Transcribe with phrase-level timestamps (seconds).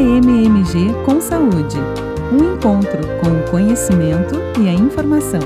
[0.00, 1.76] AMMG com Saúde.
[2.32, 5.42] Um encontro com o conhecimento e a informação.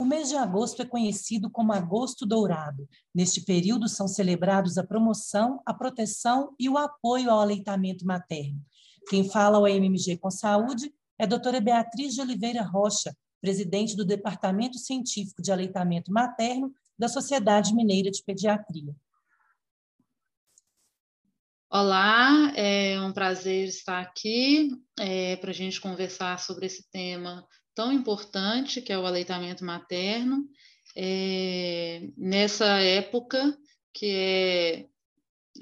[0.00, 2.88] O mês de agosto é conhecido como Agosto Dourado.
[3.14, 8.62] Neste período são celebrados a promoção, a proteção e o apoio ao aleitamento materno.
[9.10, 14.06] Quem fala ao AMMG com Saúde é a doutora Beatriz de Oliveira Rocha, presidente do
[14.06, 18.96] Departamento Científico de Aleitamento Materno da Sociedade Mineira de Pediatria.
[21.70, 27.92] Olá, é um prazer estar aqui é, para a gente conversar sobre esse tema tão
[27.92, 30.48] importante que é o aleitamento materno,
[30.96, 33.54] é, nessa época
[33.92, 34.86] que é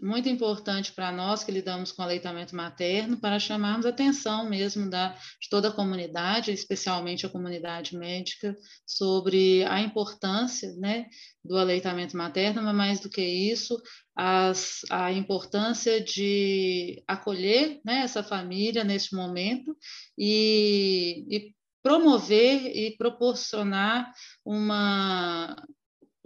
[0.02, 5.08] muito importante para nós que lidamos com aleitamento materno, para chamarmos a atenção mesmo da,
[5.40, 11.06] de toda a comunidade, especialmente a comunidade médica, sobre a importância né,
[11.44, 13.80] do aleitamento materno, mas mais do que isso,
[14.14, 19.76] as, a importância de acolher né, essa família neste momento
[20.18, 24.12] e, e promover e proporcionar
[24.44, 25.56] uma,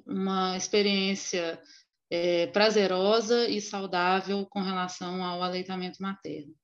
[0.06, 1.60] uma experiência
[2.10, 6.54] é, prazerosa e saudável com relação ao aleitamento materno.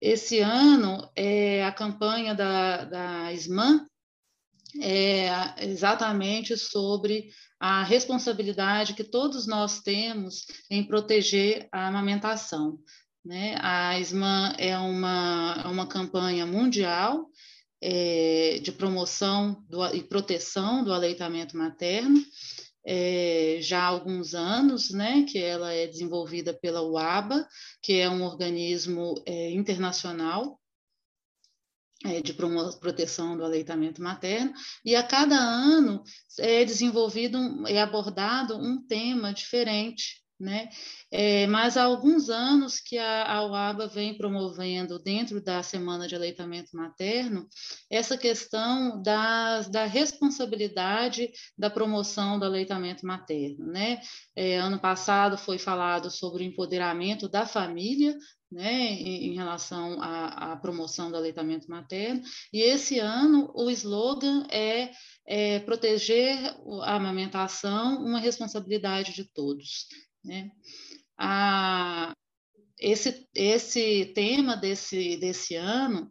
[0.00, 3.86] Esse ano, é, a campanha da, da SMAN
[4.80, 5.28] é
[5.64, 12.78] exatamente sobre a responsabilidade que todos nós temos em proteger a amamentação.
[13.22, 13.56] Né?
[13.60, 17.28] A SMAN é uma, é uma campanha mundial
[17.82, 22.22] é, de promoção do, e proteção do aleitamento materno,
[22.84, 27.46] é, já há alguns anos, né, que ela é desenvolvida pela UABA,
[27.82, 30.58] que é um organismo é, internacional
[32.04, 34.52] é, de proteção do aleitamento materno,
[34.84, 36.02] e a cada ano
[36.38, 40.70] é desenvolvido, é abordado um tema diferente né?
[41.10, 46.14] É, mas há alguns anos que a, a UABA vem promovendo, dentro da Semana de
[46.14, 47.46] Aleitamento Materno,
[47.90, 53.66] essa questão das, da responsabilidade da promoção do aleitamento materno.
[53.66, 54.00] Né?
[54.34, 58.16] É, ano passado foi falado sobre o empoderamento da família,
[58.50, 62.20] né, em, relação à, à, promoção do aleitamento materno,
[62.52, 64.90] e esse ano o slogan é,
[65.26, 66.36] é proteger
[66.82, 69.86] a amamentação, uma responsabilidade de todos.
[70.24, 70.50] Né?
[72.78, 76.10] Esse, esse tema desse, desse ano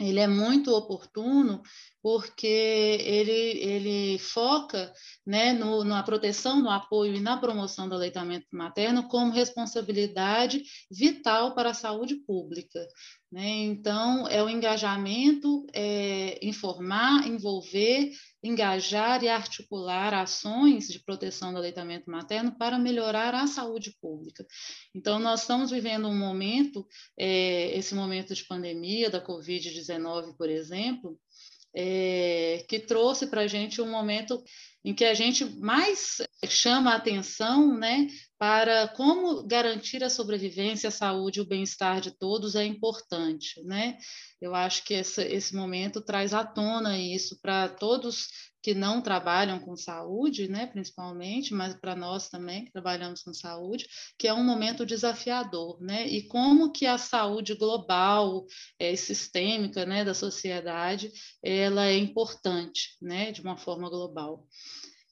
[0.00, 1.62] ele é muito oportuno
[2.02, 4.92] porque ele, ele foca
[5.24, 11.54] né, no, na proteção, no apoio e na promoção do aleitamento materno como responsabilidade vital
[11.54, 12.84] para a saúde pública.
[13.30, 13.48] Né?
[13.48, 18.10] Então, é o engajamento, é, informar, envolver,
[18.44, 24.46] engajar e articular ações de proteção do aleitamento materno para melhorar a saúde pública.
[24.94, 26.86] Então, nós estamos vivendo um momento,
[27.18, 31.18] é, esse momento de pandemia da Covid-19, por exemplo,
[31.74, 34.44] é, que trouxe para a gente um momento
[34.84, 38.06] em que a gente mais chama a atenção né,
[38.44, 43.58] para como garantir a sobrevivência, a saúde e o bem-estar de todos é importante.
[43.64, 43.96] Né?
[44.38, 48.28] Eu acho que esse, esse momento traz à tona isso para todos
[48.62, 53.86] que não trabalham com saúde, né, principalmente, mas para nós também que trabalhamos com saúde,
[54.18, 58.46] que é um momento desafiador, né, e como que a saúde global
[58.78, 61.10] é, sistêmica, né, da sociedade,
[61.42, 64.46] ela é importante, né, de uma forma global.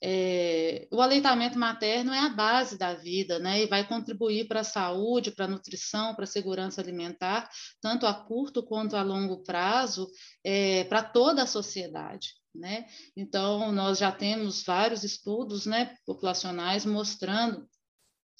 [0.05, 3.63] É, o aleitamento materno é a base da vida, né?
[3.63, 7.49] E vai contribuir para a saúde, para a nutrição, para a segurança alimentar,
[7.81, 10.11] tanto a curto quanto a longo prazo,
[10.45, 12.35] é, para toda a sociedade.
[12.55, 12.85] Né?
[13.17, 17.67] Então, nós já temos vários estudos né, populacionais mostrando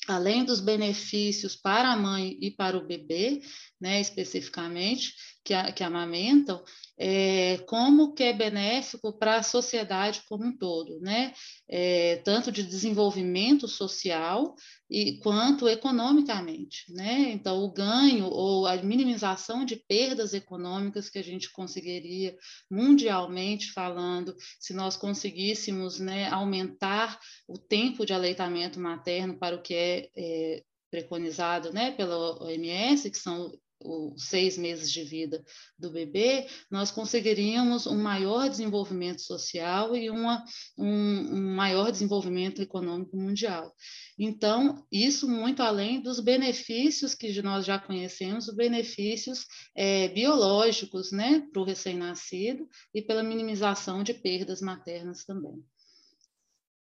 [0.09, 3.41] além dos benefícios para a mãe e para o bebê,
[3.83, 5.13] né, especificamente,
[5.45, 6.63] que, a, que amamentam,
[6.97, 11.35] é, como que é benéfico para a sociedade como um todo, né?
[11.69, 14.55] É, tanto de desenvolvimento social
[14.89, 17.33] e quanto economicamente, né?
[17.33, 22.37] Então, o ganho ou a minimização de perdas econômicas que a gente conseguiria
[22.71, 27.19] mundialmente falando, se nós conseguíssemos né, aumentar
[27.49, 30.63] o tempo de aleitamento materno para o que é, é
[30.93, 33.51] preconizado né, pela OMS, que são
[33.85, 35.43] os seis meses de vida
[35.79, 40.45] do bebê, nós conseguiríamos um maior desenvolvimento social e uma,
[40.79, 43.73] um, um, maior desenvolvimento econômico mundial.
[44.19, 51.47] Então, isso muito além dos benefícios que nós já conhecemos, os benefícios é, biológicos né,
[51.53, 55.63] para o recém-nascido e pela minimização de perdas maternas também.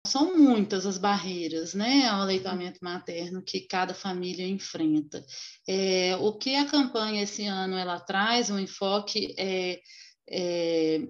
[0.07, 5.25] São muitas as barreiras né, ao aleitamento materno que cada família enfrenta.
[5.67, 9.81] É, o que a campanha esse ano ela traz, um enfoque é,
[10.29, 11.03] é,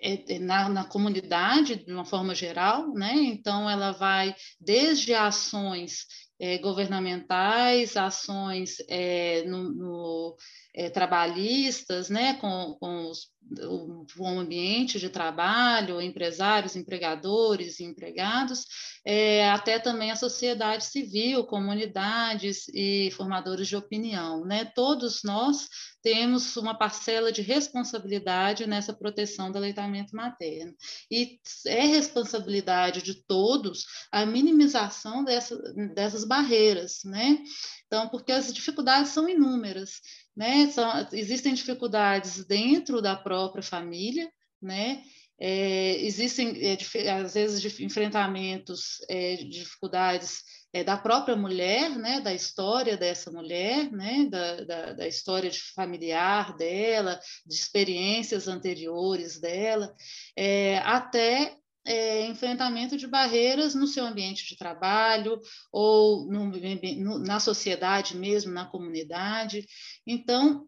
[0.00, 3.14] é, é na, na, comunidade, de uma forma geral, né?
[3.14, 6.06] então ela vai desde ações
[6.38, 10.36] é, governamentais, ações é, no, no
[10.74, 13.28] é, trabalhistas, né, com, com os,
[13.60, 18.64] o, o, ambiente de trabalho, empresários, empregadores empregados,
[19.06, 24.44] é, até também a sociedade civil, comunidades e formadores de opinião.
[24.44, 24.64] Né?
[24.64, 25.68] Todos nós
[26.02, 30.74] temos uma parcela de responsabilidade nessa proteção do aleitamento materno.
[31.10, 35.56] E é responsabilidade de todos a minimização dessa,
[35.94, 37.38] dessas barreiras, né?
[37.86, 40.00] Então, porque as dificuldades são inúmeras,
[40.36, 40.68] né?
[40.68, 45.02] São, existem dificuldades dentro da própria família, né?
[45.38, 50.42] É, existem, é, às vezes, enfrentamentos, é, dificuldades
[50.72, 55.60] é, da própria mulher, né, da história dessa mulher, né, da, da, da, história de
[55.60, 59.94] familiar dela, de experiências anteriores dela,
[60.36, 65.40] é, até é, enfrentamento de barreiras no seu ambiente de trabalho
[65.70, 69.66] ou no, no, na sociedade mesmo, na comunidade.
[70.06, 70.66] Então,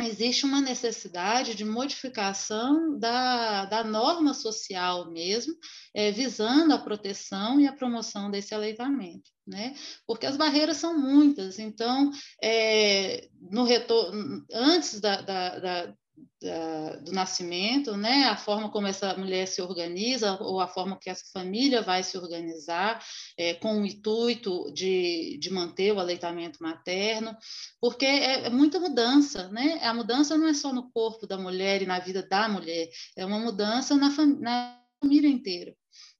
[0.00, 5.54] existe uma necessidade de modificação da, da norma social mesmo,
[5.94, 9.30] é, visando a proteção e a promoção desse aleitamento.
[9.46, 9.74] Né?
[10.06, 12.10] Porque as barreiras são muitas, então,
[12.42, 15.94] é, no retorno, antes da, da, da
[16.40, 18.24] da, do nascimento, né?
[18.24, 22.16] a forma como essa mulher se organiza, ou a forma que essa família vai se
[22.16, 23.04] organizar,
[23.36, 27.36] é, com o intuito de, de manter o aleitamento materno,
[27.80, 29.80] porque é, é, muita mudança, né?
[29.82, 33.24] A mudança não é só no corpo da mulher e na vida da mulher, é
[33.24, 35.74] uma mudança na, fam na família inteira.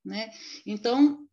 [0.05, 0.31] Né?
[0.65, 1.28] Então,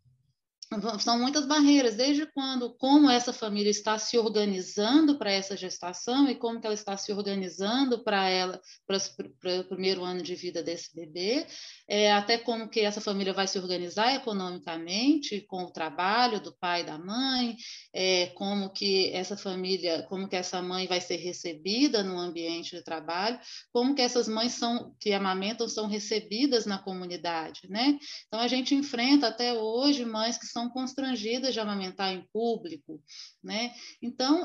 [0.99, 6.35] são muitas barreiras, desde quando, como essa família está se organizando para essa gestação e
[6.35, 11.45] como ela está se organizando para ela, para o primeiro ano de vida desse bebê,
[11.87, 16.81] é, até como que essa família vai se organizar economicamente com o trabalho do pai
[16.81, 17.55] e da mãe,
[17.93, 22.83] é, como que essa família, como que essa mãe vai ser recebida no ambiente de
[22.83, 23.39] trabalho,
[23.71, 27.97] como que essas mães são que amamentam são recebidas na comunidade, né?
[28.27, 33.03] Então a gente enfrenta até hoje mães que são constrangidas de amamentar em público,
[33.43, 33.73] né?
[34.01, 34.43] Então,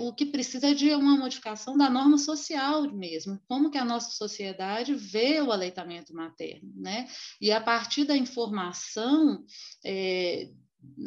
[0.00, 4.12] o que precisa é de uma modificação da norma social mesmo, como que a nossa
[4.12, 7.08] sociedade vê o aleitamento materno, né?
[7.40, 9.44] E a partir da informação
[9.84, 10.48] é,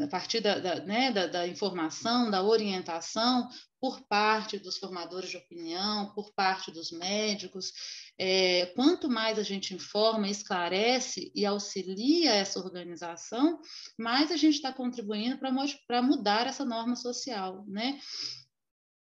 [0.02, 3.48] a partir da, da, né, da, da, informação, da orientação
[3.80, 7.72] por parte dos formadores de opinião, por parte dos médicos.
[8.18, 13.60] É, quanto mais a gente informa, esclarece e auxilia essa organização,
[13.98, 18.00] mais a gente está contribuindo para mudar essa norma social, né?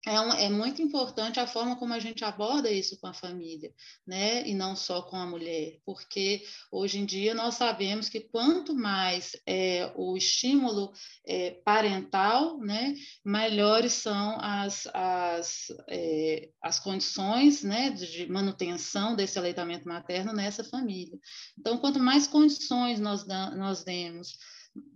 [0.06, 3.72] É, um, é, muito importante a forma como a gente aborda isso com a família,
[4.06, 4.48] né?
[4.48, 9.36] E não só com a mulher, porque hoje em dia nós sabemos que quanto mais
[9.46, 10.92] é, o estímulo
[11.28, 19.88] é, parental, né, melhores são as, as, é, as condições né, de manutenção desse aleitamento
[19.88, 21.18] materno nessa família.
[21.58, 24.36] Então, quanto mais condições nós, nós demos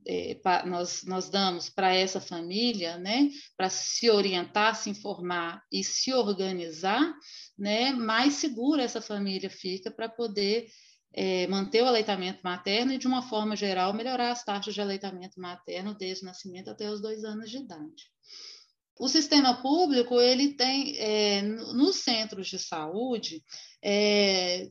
[0.07, 6.13] é, nós, nós damos para essa família, né, para se orientar, se informar e se
[6.13, 7.13] organizar,
[7.58, 10.67] né, mais segura essa família fica para poder
[11.13, 15.39] é, manter o aleitamento materno e, de uma forma geral, melhorar as taxas de aleitamento
[15.39, 18.12] materno desde o nascimento até os dois anos de idade.
[18.98, 23.44] O sistema público, ele tem, é, nos centros de saúde,
[23.84, 24.70] é,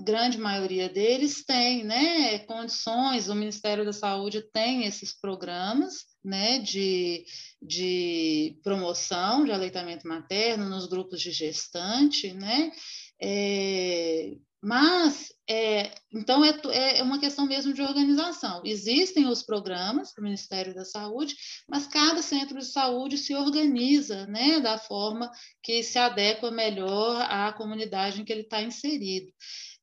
[0.00, 7.24] grande maioria deles tem né, condições, o Ministério da Saúde tem esses programas né, de,
[7.60, 12.72] de promoção de aleitamento materno nos grupos de gestante, né?
[13.20, 14.32] É,
[14.64, 18.62] mas, é, então, é, é uma questão mesmo de organização.
[18.64, 21.34] Existem os programas do Ministério da Saúde,
[21.68, 25.28] mas cada centro de saúde se organiza né, da forma
[25.60, 29.32] que se adequa melhor à comunidade em que ele está inserido.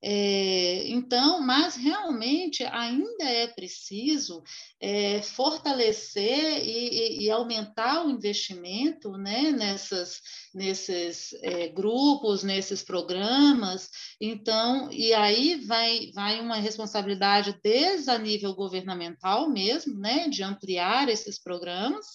[0.01, 4.41] É, então, mas realmente ainda é preciso
[4.79, 10.21] é, fortalecer e, e, aumentar o investimento né, nessas,
[10.53, 13.89] nesses é, grupos, nesses programas.
[14.21, 21.09] Então, e aí vai, vai uma responsabilidade desde a nível governamental mesmo, né, de ampliar
[21.09, 22.05] esses programas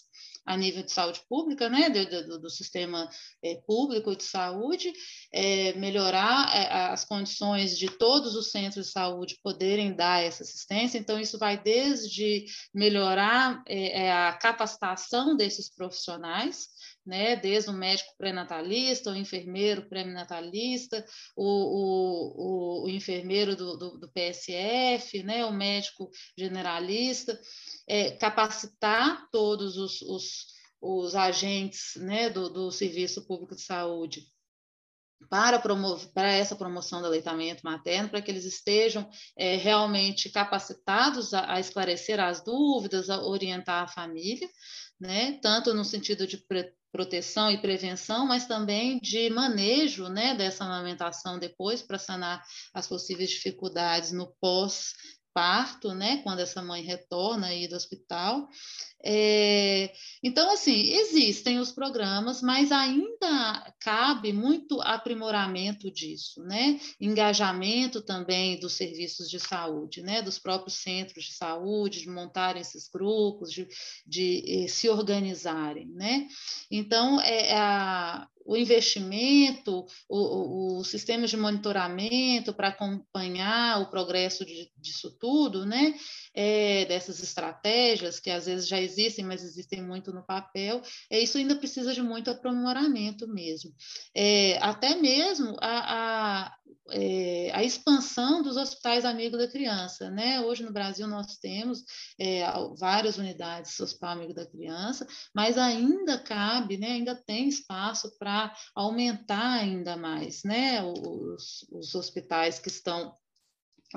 [0.44, 3.08] a nível de saúde pública, né, do, do, do sistema
[3.42, 4.92] é, público de saúde,
[5.32, 10.98] é, melhorar é, as condições de todos os centros de saúde poderem dar essa assistência.
[10.98, 13.62] Então, isso vai desde melhorar
[14.12, 16.68] a capacitação desses profissionais,
[17.04, 21.04] né, desde o médico pré-natalista, o enfermeiro pré-natalista,
[21.36, 27.38] o, o, o, enfermeiro do, do, do, PSF, né, o médico generalista,
[27.86, 30.46] é, capacitar todos os, os,
[30.80, 34.26] os agentes né, do, do Serviço Público de Saúde
[35.28, 41.32] para, promover, para essa promoção do aleitamento materno, para que eles estejam é, realmente capacitados
[41.34, 44.48] a, a, esclarecer as dúvidas, a orientar a família,
[45.00, 46.38] né, tanto no sentido de
[46.94, 52.40] proteção e prevenção, mas também de manejo né, dessa amamentação depois para sanar
[52.72, 54.92] as possíveis dificuldades no pós
[55.34, 58.48] parto, né, quando essa mãe retorna aí do hospital.
[59.06, 59.92] É,
[60.22, 66.80] então, assim, existem os programas, mas ainda cabe muito aprimoramento disso, né?
[66.98, 70.22] Engajamento também dos serviços de saúde, né?
[70.22, 73.68] Dos próprios centros de saúde, de montarem esses grupos, de,
[74.06, 76.26] de, eh, se organizarem, né?
[76.70, 84.44] Então, é, a, o investimento, o, o, o sistema de monitoramento para acompanhar o progresso
[84.44, 85.94] de, disso tudo, né?
[86.34, 88.93] É, dessas estratégias que às vezes já existem,
[89.24, 93.72] mas existem muito no papel, é, isso ainda precisa de muito aprimoramento mesmo.
[94.14, 96.56] É, até mesmo a, a,
[96.90, 100.40] é, a, expansão dos hospitais amigos da criança, né?
[100.40, 101.82] Hoje no Brasil nós temos
[102.18, 102.42] é,
[102.78, 106.88] várias unidades Hospital Amigo da Criança, mas ainda cabe, né?
[106.92, 113.14] Ainda tem espaço para para aumentar ainda mais né, os, os hospitais que estão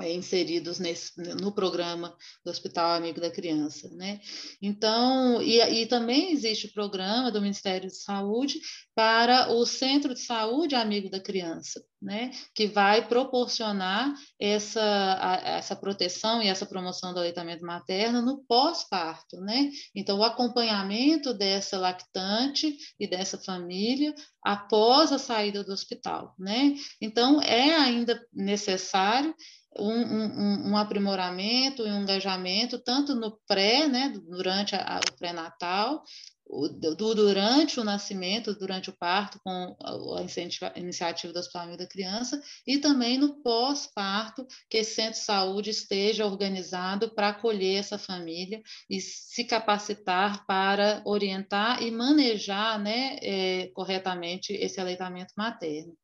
[0.00, 4.20] é, inseridos nesse, no programa do Hospital Amigo da Criança, né?
[4.62, 8.60] Então, e, e, também existe o programa do Ministério de Saúde
[8.94, 12.30] para o Centro de Saúde Amigo da Criança, né?
[12.54, 14.80] Que vai proporcionar essa,
[15.20, 19.68] a, essa proteção e essa promoção do aleitamento materno no pós-parto, né?
[19.96, 24.14] Então, o acompanhamento dessa lactante e dessa família
[24.44, 26.74] após a saída do hospital, né?
[27.02, 29.34] Então, é ainda necessário
[29.76, 36.02] um, um, um, aprimoramento e um engajamento, tanto no pré, né, durante a, o pré-natal,
[36.80, 39.76] do, durante o nascimento, durante o parto, com
[40.16, 45.26] a iniciativa do Hospital Amigo da Criança, e também no pós-parto, que esse centro de
[45.26, 53.18] saúde esteja organizado para acolher essa família e se capacitar para orientar e manejar né,
[53.20, 55.94] é, corretamente esse aleitamento materno.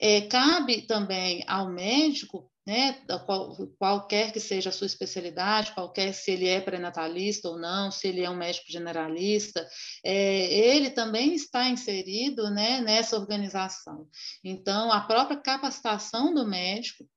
[0.00, 2.92] É, cabe também ao médico né,
[3.24, 8.06] qual, qualquer que seja a sua especialidade, qualquer se ele é pré-natalista ou não, se
[8.06, 9.66] ele é um médico generalista,
[10.04, 14.06] é, ele também está inserido né, nessa organização.
[14.44, 17.08] Então, a própria capacitação do médico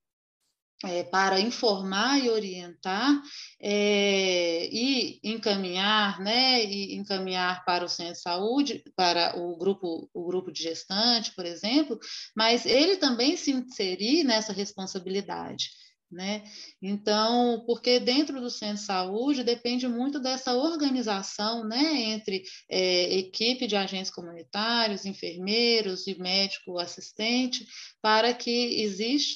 [0.85, 3.21] é, para informar e orientar
[3.59, 10.25] é, e encaminhar, né, e encaminhar para o centro de saúde, para o grupo, o
[10.25, 11.99] grupo de gestante, por exemplo,
[12.35, 15.69] mas ele também se inserir nessa responsabilidade
[16.11, 16.43] né?
[16.81, 23.65] Então, porque dentro do centro de saúde depende muito dessa organização, né, entre é, equipe
[23.65, 27.65] de agentes comunitários, enfermeiros e médico assistente,
[28.01, 28.83] para que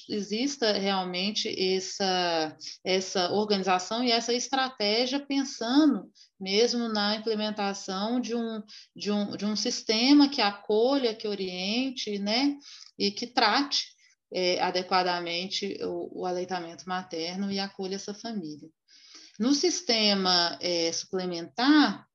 [0.10, 8.62] exista realmente essa, essa organização e essa estratégia pensando mesmo na implementação de um,
[8.96, 12.58] de um, de um sistema que acolha, que oriente, né,
[13.00, 13.95] e que trate
[14.34, 18.70] é, adequadamente o, o, aleitamento materno e acolha essa família.
[19.40, 22.08] No sistema é, suplementar,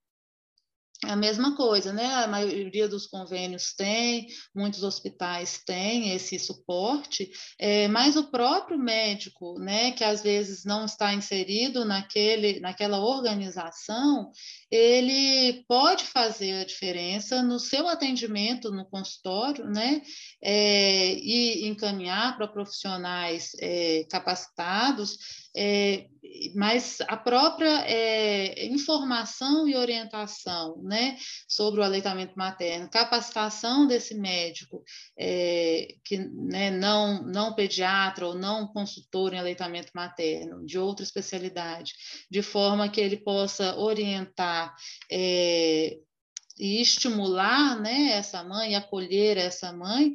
[1.04, 2.04] a mesma coisa, né?
[2.06, 9.58] A maioria dos convênios tem, muitos hospitais têm esse suporte, é, mas o próprio médico,
[9.58, 14.30] né, que às vezes não está inserido naquele, naquela organização,
[14.70, 20.02] ele pode fazer a diferença no seu atendimento no consultório, né,
[20.42, 25.16] é, e encaminhar para profissionais é, capacitados
[25.56, 26.06] é,
[26.54, 31.16] mas a própria é, informação e orientação né,
[31.48, 34.82] sobre o aleitamento materno, capacitação desse médico,
[35.18, 41.92] é, que né, não, não pediatra ou não consultor em aleitamento materno, de outra especialidade,
[42.30, 44.74] de forma que ele possa orientar
[45.10, 45.98] é,
[46.60, 50.14] e estimular né, essa mãe, acolher essa mãe,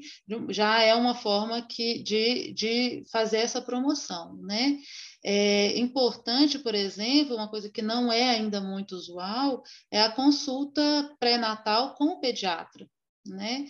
[0.50, 4.36] já é uma forma que, de, de fazer essa promoção.
[4.43, 4.77] Né?
[5.27, 10.82] É importante, por exemplo, uma coisa que não é ainda muito usual, é a consulta
[11.20, 12.88] pré-natal com o pediatra,
[13.25, 13.65] né?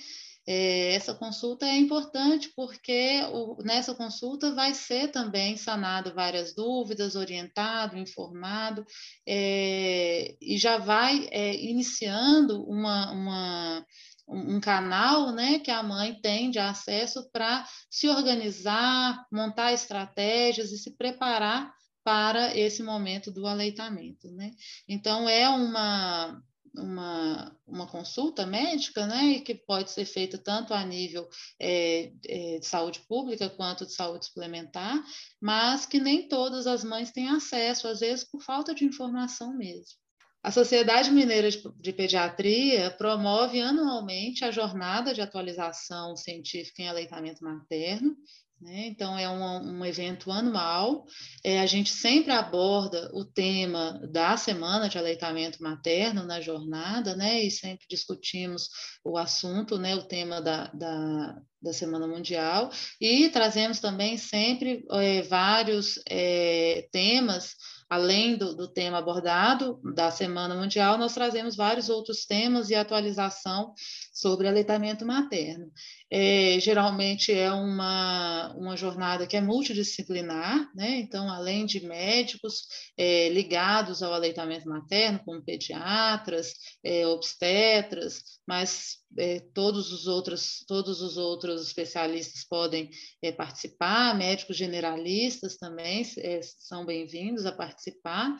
[0.47, 7.15] É, essa consulta é importante porque o, nessa consulta vai ser também sanado várias dúvidas,
[7.15, 8.85] orientado, informado,
[9.25, 13.85] é, e já vai é, iniciando uma, uma
[14.27, 20.77] um canal né, que a mãe tem de acesso para se organizar, montar estratégias e
[20.77, 24.29] se preparar para esse momento do aleitamento.
[24.31, 24.51] Né?
[24.87, 26.41] Então, é uma,
[26.75, 31.27] uma, uma consulta médica, né, que pode ser feita tanto a nível
[31.59, 35.03] é, é, de saúde pública quanto de saúde suplementar,
[35.41, 40.04] mas que nem todas as mães têm acesso, às vezes por falta de informação mesmo.
[40.45, 48.15] A Sociedade Mineira de Pediatria promove anualmente a jornada de atualização científica em aleitamento materno,
[48.61, 48.85] né?
[48.85, 51.03] Então, é um, um evento anual.
[51.43, 57.41] É, a gente sempre aborda o tema da semana de aleitamento materno na jornada, né?
[57.41, 58.69] E sempre discutimos
[59.03, 59.95] o assunto, né?
[59.95, 62.69] O tema da, da, da Semana Mundial.
[63.01, 67.55] E trazemos também sempre é, vários é, temas
[67.89, 73.73] além do, do, tema abordado da Semana Mundial, nós trazemos vários outros temas e atualização
[74.13, 75.71] sobre aleitamento materno.
[76.11, 80.99] É, geralmente é uma, uma jornada que é multidisciplinar, né?
[80.99, 82.63] então, além de médicos
[82.97, 86.53] é, ligados ao aleitamento materno, como pediatras,
[86.83, 92.89] é, obstetras, mas é, todos os outros todos os outros especialistas podem
[93.21, 98.37] é, participar, médicos generalistas também é, são bem-vindos a participar,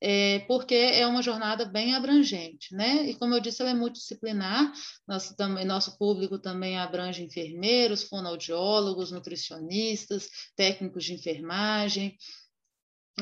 [0.00, 3.08] é, porque é uma jornada bem abrangente, né?
[3.08, 4.72] E como eu disse, ela é multidisciplinar.
[5.06, 12.16] Nosso também nosso público também abrange enfermeiros, fonoaudiólogos, nutricionistas, técnicos de enfermagem,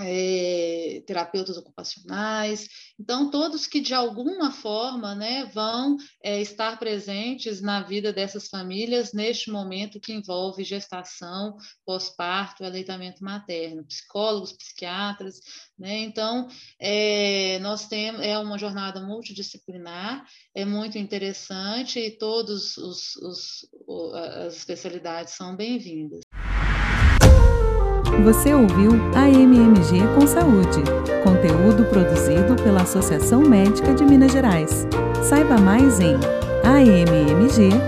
[0.00, 7.83] é, terapeutas ocupacionais, então todos que de alguma forma né, vão é, estar presentes na
[7.83, 15.41] vida dessas famílias neste momento que envolve gestação, pós-parto, aleitamento materno, psicólogos, psiquiatras,
[15.79, 15.99] né?
[16.00, 16.49] Então
[16.81, 20.25] é, nós temos é uma jornada multidisciplinar,
[20.55, 23.69] é muito interessante e todos os, os
[24.15, 26.21] as especialidades são bem-vindas.
[28.25, 30.82] Você ouviu a MMG com Saúde,
[31.23, 34.86] conteúdo produzido pela Associação Médica de Minas Gerais.
[35.23, 36.16] Saiba mais em
[36.64, 37.86] ammg.org.br.